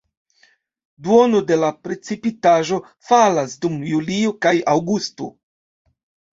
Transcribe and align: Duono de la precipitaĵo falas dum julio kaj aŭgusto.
Duono 1.07 1.41
de 1.51 1.57
la 1.65 1.69
precipitaĵo 1.89 2.81
falas 3.11 3.55
dum 3.67 3.79
julio 3.93 4.35
kaj 4.49 4.57
aŭgusto. 4.77 5.33